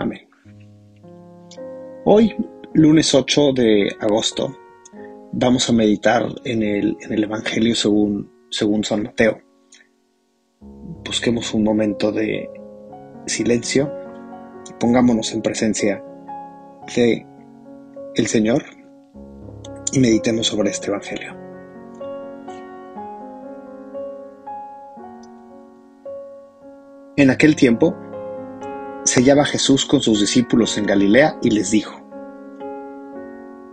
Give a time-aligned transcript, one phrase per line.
[0.00, 0.28] Amén.
[2.04, 2.32] Hoy,
[2.72, 4.56] lunes 8 de agosto,
[5.32, 9.40] vamos a meditar en el, en el Evangelio según, según San Mateo.
[10.60, 12.48] Busquemos un momento de
[13.26, 13.92] silencio
[14.70, 16.00] y pongámonos en presencia
[16.94, 17.26] de
[18.14, 18.62] el Señor
[19.92, 21.36] y meditemos sobre este Evangelio.
[27.16, 27.96] En aquel tiempo,
[29.18, 32.00] se hallaba Jesús con sus discípulos en Galilea y les dijo,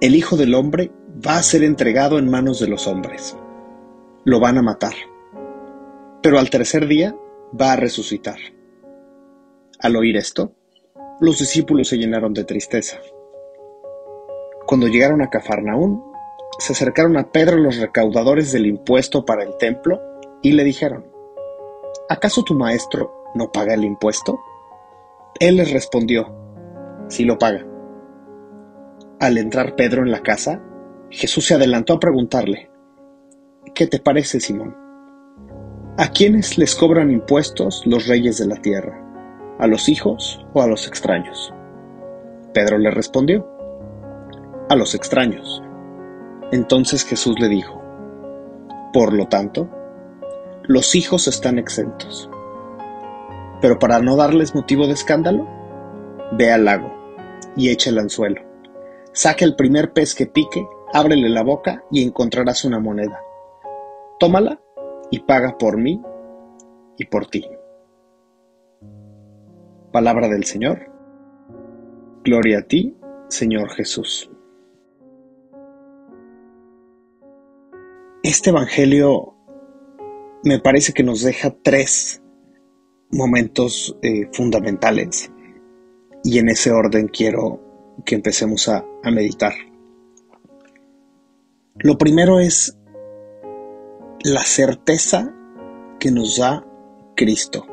[0.00, 0.90] El Hijo del Hombre
[1.24, 3.36] va a ser entregado en manos de los hombres.
[4.24, 4.94] Lo van a matar.
[6.24, 7.14] Pero al tercer día
[7.58, 8.38] va a resucitar.
[9.78, 10.54] Al oír esto,
[11.20, 12.98] los discípulos se llenaron de tristeza.
[14.66, 16.02] Cuando llegaron a Cafarnaún,
[16.58, 20.00] se acercaron a Pedro los recaudadores del impuesto para el templo
[20.42, 21.06] y le dijeron,
[22.08, 24.36] ¿acaso tu maestro no paga el impuesto?
[25.40, 26.34] Él les respondió,
[27.08, 27.64] sí lo paga.
[29.20, 30.62] Al entrar Pedro en la casa,
[31.10, 32.70] Jesús se adelantó a preguntarle,
[33.74, 34.76] ¿qué te parece, Simón?
[35.96, 39.04] ¿A quiénes les cobran impuestos los reyes de la tierra?
[39.58, 41.52] ¿A los hijos o a los extraños?
[42.54, 43.48] Pedro le respondió,
[44.68, 45.62] a los extraños.
[46.52, 47.82] Entonces Jesús le dijo,
[48.92, 49.68] por lo tanto,
[50.62, 52.30] los hijos están exentos.
[53.60, 55.46] Pero para no darles motivo de escándalo,
[56.32, 56.92] ve al lago
[57.56, 58.40] y echa el anzuelo.
[59.12, 63.20] Saca el primer pez que pique, ábrele la boca y encontrarás una moneda.
[64.18, 64.60] Tómala
[65.10, 66.00] y paga por mí
[66.96, 67.48] y por ti.
[69.92, 70.92] Palabra del Señor.
[72.22, 72.96] Gloria a ti,
[73.28, 74.30] Señor Jesús.
[78.22, 79.34] Este Evangelio
[80.44, 82.22] me parece que nos deja tres
[83.10, 85.30] momentos eh, fundamentales
[86.24, 87.60] y en ese orden quiero
[88.04, 89.52] que empecemos a, a meditar.
[91.76, 92.76] Lo primero es
[94.22, 95.34] la certeza
[95.98, 96.66] que nos da
[97.16, 97.66] Cristo.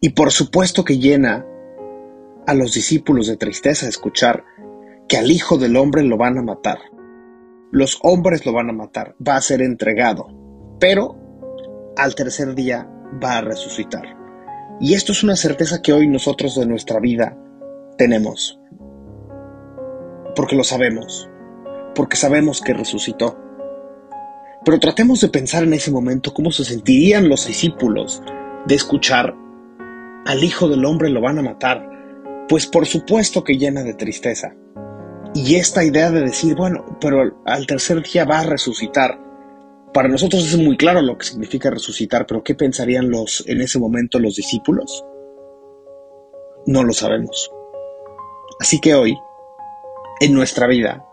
[0.00, 1.46] Y por supuesto que llena
[2.46, 4.44] a los discípulos de tristeza escuchar
[5.08, 6.78] que al Hijo del Hombre lo van a matar.
[7.70, 10.28] Los hombres lo van a matar, va a ser entregado.
[10.78, 11.16] Pero
[11.96, 12.88] al tercer día
[13.22, 14.16] va a resucitar.
[14.80, 17.36] Y esto es una certeza que hoy nosotros de nuestra vida
[17.96, 18.60] tenemos.
[20.34, 21.28] Porque lo sabemos.
[21.94, 23.38] Porque sabemos que resucitó.
[24.64, 28.22] Pero tratemos de pensar en ese momento cómo se sentirían los discípulos
[28.66, 29.34] de escuchar
[30.26, 31.86] al Hijo del Hombre lo van a matar.
[32.48, 34.54] Pues por supuesto que llena de tristeza.
[35.34, 39.18] Y esta idea de decir, bueno, pero al tercer día va a resucitar
[39.94, 43.78] para nosotros es muy claro lo que significa resucitar, pero ¿qué pensarían los en ese
[43.78, 45.04] momento los discípulos?
[46.66, 47.52] No lo sabemos.
[48.58, 49.16] Así que hoy,
[50.20, 51.06] en nuestra vida,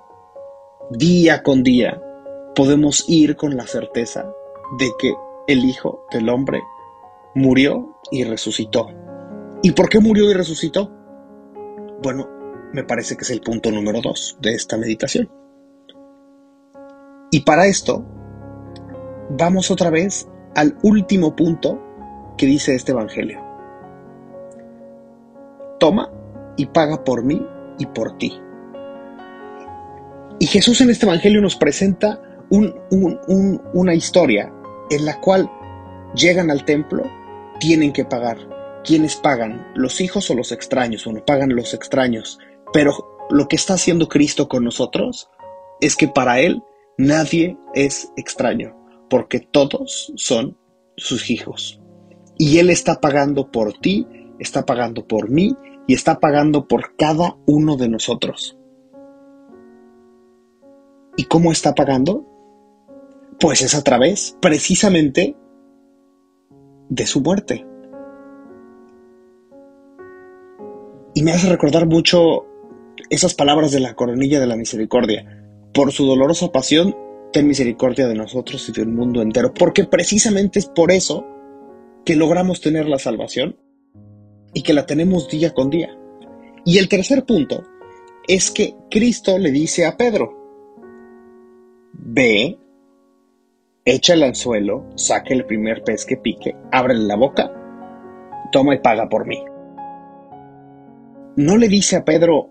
[0.90, 2.02] día con día,
[2.56, 4.34] podemos ir con la certeza
[4.80, 5.14] de que
[5.48, 6.62] el Hijo del Hombre
[7.36, 8.88] murió y resucitó.
[9.62, 10.92] ¿Y por qué murió y resucitó?
[12.02, 12.28] Bueno,
[12.74, 15.30] me parece que es el punto número dos de esta meditación.
[17.30, 18.21] Y para esto
[19.38, 21.82] vamos otra vez al último punto
[22.38, 23.40] que dice este Evangelio.
[25.80, 26.12] Toma
[26.58, 27.46] y paga por mí
[27.80, 28.40] y por ti.
[30.40, 34.52] Y Jesús en este Evangelio nos presenta una historia
[34.90, 35.50] en la cual
[36.16, 37.04] llegan al templo,
[37.60, 38.38] tienen que pagar.
[38.84, 39.68] ¿Quiénes pagan?
[39.76, 41.06] ¿Los hijos o los extraños?
[41.06, 42.40] Bueno, pagan los extraños.
[42.74, 45.30] Pero lo que está haciendo Cristo con nosotros
[45.80, 46.64] es que para Él
[46.98, 48.81] nadie es extraño
[49.12, 50.58] porque todos son
[50.98, 51.80] sus hijos.
[52.40, 54.08] Y Él está pagando por ti
[54.42, 55.56] está pagando por mí
[55.88, 58.58] y está pagando por cada uno de nosotros.
[61.16, 62.26] ¿Y cómo está pagando?
[63.40, 65.36] Pues es a través precisamente
[66.90, 67.68] de su muerte.
[71.14, 72.48] Y me hace recordar mucho
[73.12, 75.38] esas palabras de la coronilla de la misericordia.
[75.72, 76.96] Por su dolorosa pasión,
[77.32, 79.54] ten misericordia de nosotros y del mundo entero.
[79.54, 81.26] Porque precisamente es por eso
[82.06, 83.58] que logramos tener la salvación
[84.54, 85.98] y que la tenemos día con día.
[86.66, 87.64] Y el tercer punto
[88.28, 90.38] es que Cristo le dice a Pedro,
[91.94, 92.58] ve,
[93.86, 97.52] echa el anzuelo, saque el primer pez que pique, abre la boca,
[98.52, 99.44] toma y paga por mí.
[101.36, 102.50] No le dice a Pedro,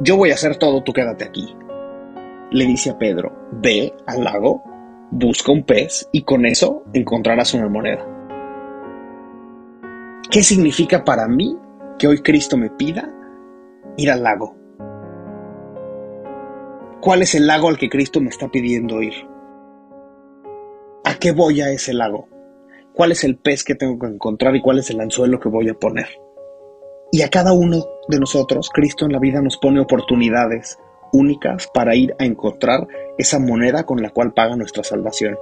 [0.00, 1.54] yo voy a hacer todo, tú quédate aquí.
[2.52, 4.64] Le dice a Pedro, ve al lago,
[5.12, 8.04] busca un pez y con eso encontrarás una moneda.
[10.32, 11.56] ¿Qué significa para mí
[11.96, 13.08] que hoy Cristo me pida
[13.96, 14.56] ir al lago?
[17.00, 19.14] ¿Cuál es el lago al que Cristo me está pidiendo ir?
[21.04, 22.28] ¿A qué voy a ese lago?
[22.92, 25.68] ¿Cuál es el pez que tengo que encontrar y cuál es el anzuelo que voy
[25.68, 26.08] a poner?
[27.12, 30.78] Y a cada uno de nosotros, Cristo en la vida nos pone oportunidades
[31.12, 32.86] únicas para ir a encontrar
[33.18, 35.36] esa moneda con la cual paga nuestra salvación.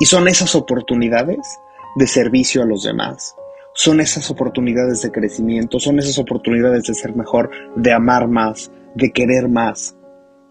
[0.00, 1.58] Y son esas oportunidades
[1.96, 3.36] de servicio a los demás,
[3.74, 9.10] son esas oportunidades de crecimiento, son esas oportunidades de ser mejor, de amar más, de
[9.10, 9.96] querer más.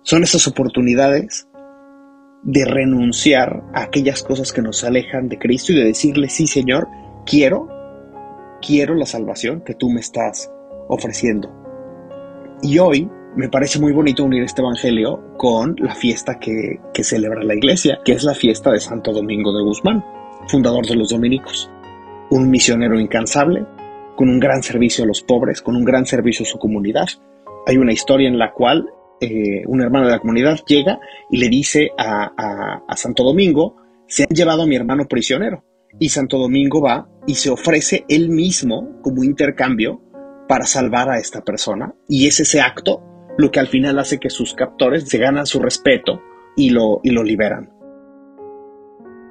[0.02, 1.48] Son esas oportunidades
[2.44, 6.90] de renunciar a aquellas cosas que nos alejan de Cristo y de decirle, sí Señor,
[7.26, 7.70] quiero,
[8.62, 10.52] quiero la salvación que tú me estás
[10.90, 11.50] ofreciendo.
[12.62, 17.56] Y hoy me parece muy bonito unir este Evangelio con la fiesta que, celebra la
[17.56, 20.04] iglesia, que es la fiesta de Santo Domingo de Guzmán,
[20.48, 21.70] fundador de los dominicos
[22.30, 23.66] un misionero incansable,
[24.16, 27.08] con un gran servicio a los pobres, con un gran servicio a su comunidad.
[27.68, 28.88] Hay una historia en la cual
[29.22, 31.00] eh, un hermano de la comunidad llega
[31.30, 33.76] y le dice a, a Santo Domingo,
[34.08, 35.64] se han llevado a mi hermano prisionero.
[36.00, 40.02] Y Santo Domingo va y se ofrece él mismo como intercambio
[40.48, 41.94] para salvar a esta persona.
[42.08, 45.60] Y es ese acto lo que al final hace que sus captores se ganan su
[45.60, 46.22] respeto
[46.56, 47.72] y lo, y lo liberan.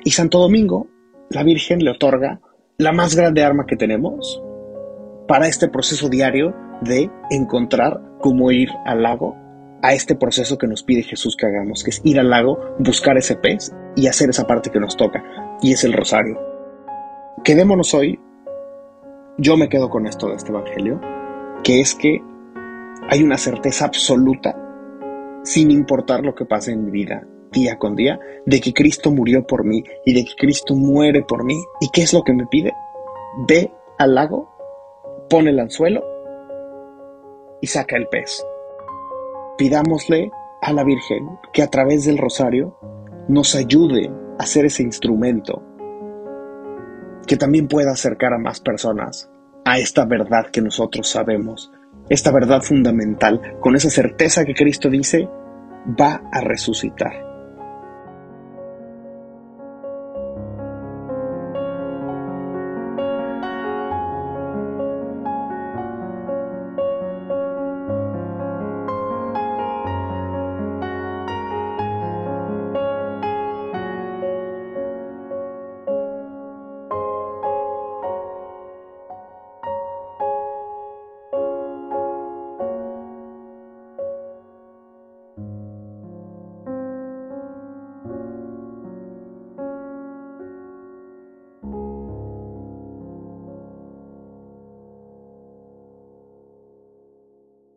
[0.04, 0.88] Y Santo Domingo,
[1.30, 2.40] la Virgen le otorga
[2.78, 4.42] la más grande arma que tenemos
[5.28, 9.36] para este proceso diario de encontrar cómo ir al lago,
[9.82, 13.16] a este proceso que nos pide Jesús que hagamos, que es ir al lago, buscar
[13.16, 15.22] ese pez y hacer esa parte que nos toca,
[15.60, 16.40] y es el rosario.
[17.44, 18.18] Quedémonos hoy,
[19.38, 21.00] yo me quedo con esto de este Evangelio,
[21.62, 22.20] que es que
[23.08, 24.56] hay una certeza absoluta,
[25.44, 29.46] sin importar lo que pase en mi vida, día con día de que Cristo murió
[29.46, 31.62] por mí y de que Cristo muere por mí.
[31.80, 32.72] ¿Y qué es lo que me pide?
[33.46, 34.48] Ve al lago,
[35.28, 36.02] pone el anzuelo
[37.60, 38.44] y saca el pez.
[39.58, 42.78] Pidámosle a la Virgen que a través del rosario
[43.28, 45.62] nos ayude a ser ese instrumento
[47.26, 49.30] que también pueda acercar a más personas
[49.64, 51.70] a esta verdad que nosotros sabemos,
[52.12, 55.28] esta verdad fundamental, con esa certeza que Cristo dice
[55.98, 57.31] va a resucitar.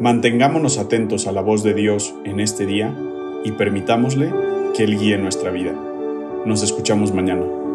[0.00, 2.96] Mantengámonos atentos a la voz de Dios en este día
[3.44, 4.32] y permitámosle
[4.76, 5.72] que Él guíe nuestra vida.
[6.46, 7.67] Nos escuchamos mañana.